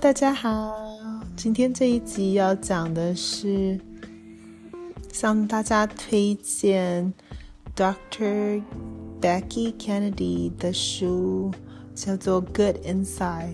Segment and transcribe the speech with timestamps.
[0.00, 0.76] 大家好。
[1.34, 3.80] 今天这一集要讲的是
[5.12, 7.12] 向大家推荐
[7.74, 8.62] Doctor
[9.20, 11.50] Becky Kennedy 的书，
[11.96, 13.46] 叫做《Good Inside》。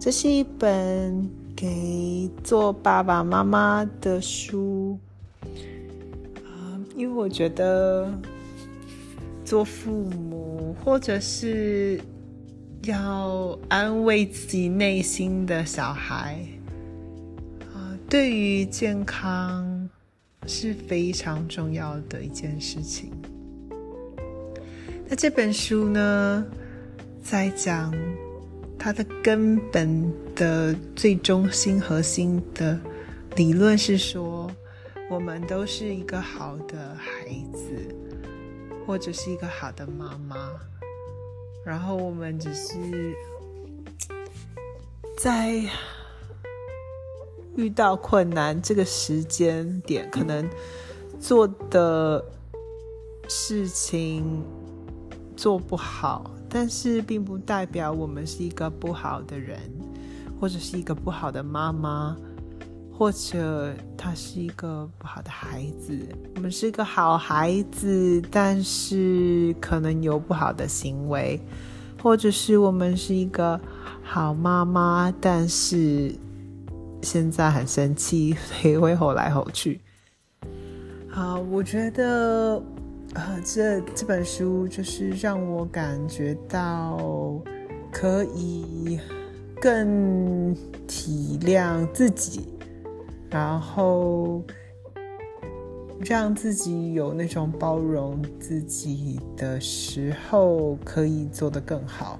[0.00, 4.98] 这是一本给做爸爸妈妈的书。
[6.96, 8.10] 因为我觉得
[9.44, 12.00] 做父母，或者是
[12.84, 16.38] 要安慰自己内心的小孩，
[17.72, 19.88] 啊，对于健康
[20.46, 23.10] 是非常重要的一件事情。
[25.08, 26.46] 那这本书呢，
[27.22, 27.94] 在讲
[28.78, 32.78] 它的根本的最中心核心的
[33.36, 34.50] 理论是说。
[35.10, 37.94] 我们都是一个好的孩子，
[38.86, 40.50] 或者是一个好的妈妈，
[41.64, 43.14] 然后我们只是
[45.18, 45.62] 在
[47.56, 50.48] 遇到困难这个时间点，可能
[51.18, 52.24] 做的
[53.28, 54.44] 事情
[55.36, 59.58] 做不好，但是并不代表我们是一个不好的人，
[60.38, 62.16] 或者是一个不好的妈妈。
[62.96, 65.98] 或者他是一个不好的孩子，
[66.36, 71.36] 我们是一个好孩子，但是可能有不好的行为；
[72.00, 73.60] 或者是我们是一个
[74.04, 76.14] 好妈妈，但是
[77.02, 79.80] 现在很生气，所以会吼来吼去。
[81.08, 82.62] 好，我觉得
[83.14, 87.42] 呃，这这本书就是让我感觉到
[87.90, 89.00] 可以
[89.60, 90.54] 更
[90.86, 92.53] 体谅自己。
[93.34, 94.40] 然后
[95.98, 102.16] 让自己有那种包容自己的时候，可以做得更好。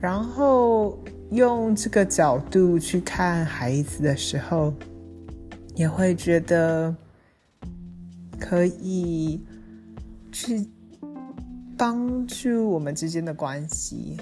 [0.00, 0.96] 然后
[1.32, 4.72] 用这个角度去看孩子的时候，
[5.74, 6.94] 也会觉得
[8.38, 9.44] 可以
[10.30, 10.64] 去
[11.76, 14.16] 帮助我们之间的关系，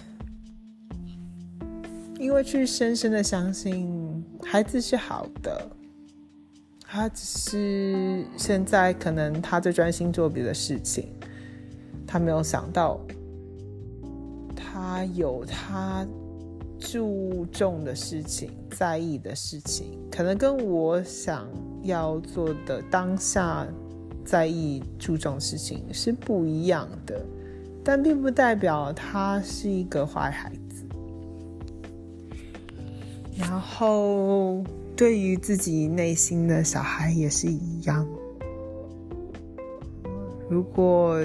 [2.18, 5.76] 因为去深深的相信孩子是好的。
[6.94, 11.08] 他只是现在可能他在专心做别的事情，
[12.06, 13.00] 他没有想到，
[14.54, 16.06] 他有他
[16.78, 21.48] 注重的事情、在意的事情，可能跟我想
[21.82, 23.66] 要做的当下
[24.22, 27.24] 在意、注重事情是不一样的，
[27.82, 30.84] 但并不代表他是一个坏孩子。
[33.38, 34.62] 然后。
[35.02, 38.06] 对于自己内心的小孩也是一样。
[40.48, 41.18] 如果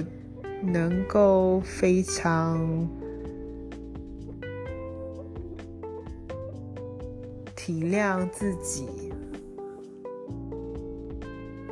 [0.63, 2.89] 能够非常
[7.55, 9.13] 体谅自己，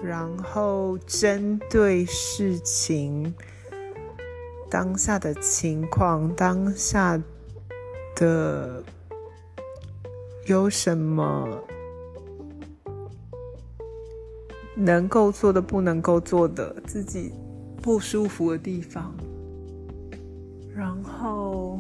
[0.04, 3.34] 然后针对事情
[4.70, 7.20] 当下的情况，当下
[8.16, 8.84] 的
[10.46, 11.64] 有什么？
[14.76, 17.32] 能够做的，不能够做的，自己
[17.82, 19.16] 不舒服的地方，
[20.76, 21.80] 然后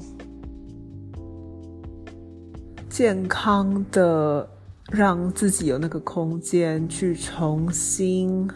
[2.90, 4.50] 健康的
[4.90, 8.50] 让自己有那个空间去重新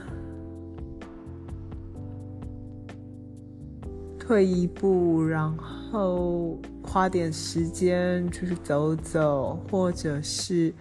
[4.17, 10.73] 退一步，然后花点时间出去走走，或者是。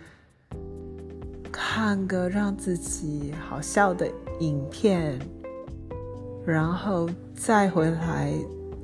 [1.61, 4.09] 看个让自己好笑的
[4.39, 5.19] 影片，
[6.47, 8.33] 然后再回来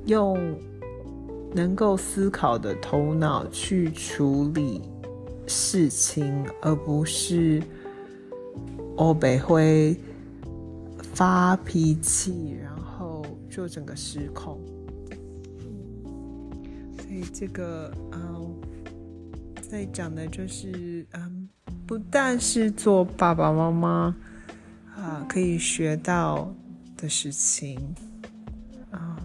[0.07, 0.37] 用
[1.55, 4.83] 能够思考的头脑去处理
[5.47, 7.63] 事情，而不是
[8.97, 9.97] 欧北会
[11.15, 14.59] 发脾气，然后就整个失控。
[16.99, 18.55] 所以这个嗯，
[19.63, 21.34] 在讲的就是嗯。
[21.87, 24.17] 不但是做爸爸妈妈
[24.97, 26.51] 啊，可以学到
[26.97, 27.79] 的事情
[28.91, 29.19] 啊，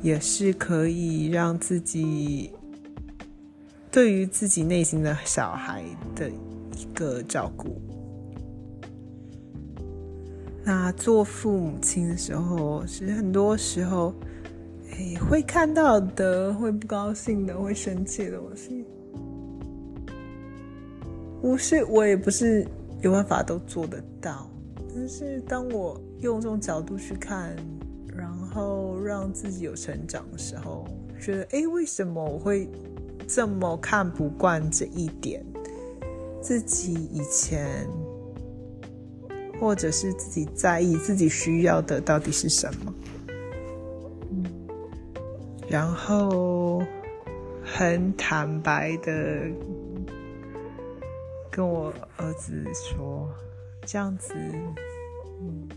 [0.00, 2.52] 也是可以让自己
[3.90, 5.82] 对于自己内心的小孩
[6.14, 7.80] 的一个照顾。
[10.62, 14.14] 那做父母亲的时候，其实很多时候，
[14.92, 18.70] 哎，会看到的，会不高兴的，会生气的，我是。
[21.40, 22.66] 不是，我也不是
[23.00, 24.50] 有办法都做得到。
[24.94, 27.54] 但是当我用这种角度去看，
[28.16, 30.84] 然后让自己有成长的时候，
[31.20, 32.68] 觉得哎，为什么我会
[33.28, 35.44] 这么看不惯这一点，
[36.40, 37.86] 自己以前
[39.60, 42.94] 或者是自己在意、自己需要的到底是什么？
[44.32, 44.44] 嗯，
[45.68, 46.82] 然后
[47.62, 49.46] 很坦白的
[51.58, 53.28] 跟我儿子说，
[53.84, 54.32] 这样子，
[55.40, 55.68] 嗯，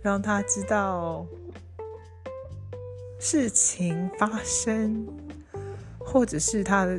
[0.00, 1.26] 让他知道。
[3.20, 5.06] 事情发生，
[5.98, 6.98] 或者是他的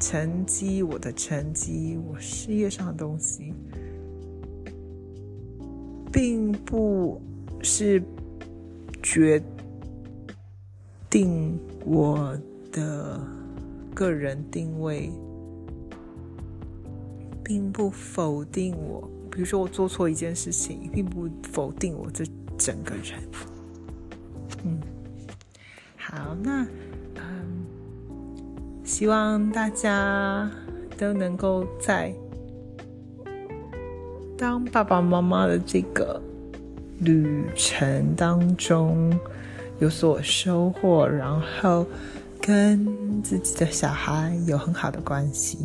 [0.00, 3.54] 成绩、我的成绩、我事业上的东西，
[6.10, 7.22] 并不
[7.62, 8.02] 是
[9.02, 9.40] 决
[11.08, 12.36] 定我
[12.72, 13.20] 的
[13.94, 15.12] 个人定位，
[17.44, 19.08] 并不否定我。
[19.30, 22.24] 比如说，我做错一件事情，并不否定我这
[22.56, 23.20] 整个人。
[24.64, 24.80] 嗯。
[25.96, 26.66] 好，那
[27.16, 27.64] 嗯，
[28.84, 30.48] 希望大家
[30.96, 32.14] 都能够在
[34.38, 36.20] 当爸爸妈妈的这个
[37.00, 39.18] 旅程当中
[39.80, 41.84] 有所收获，然后
[42.40, 45.58] 跟自己的小孩有很好的关系。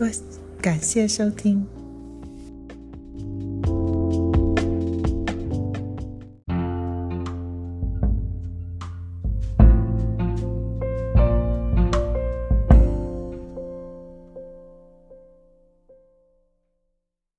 [0.00, 0.08] 多
[0.62, 1.79] 感谢收听。